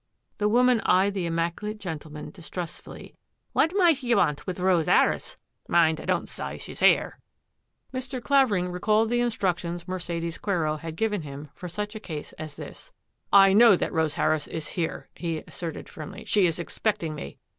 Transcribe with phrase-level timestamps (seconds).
[0.39, 3.13] The woman eyed the immaculate gentleman dis trustfully."
[3.53, 5.37] What might ye want with Rose 'Arris?
[5.67, 8.23] Mind, I don't sy she's 'ere." «16 THAT AFFAIR AT THE MANOR Mr.
[8.25, 12.91] Clavering recalled the instructions Mercedes Quero had given him for such a case as this."
[13.31, 17.37] I know that Rose Harris is here," he asserted firmly." She is expecting me."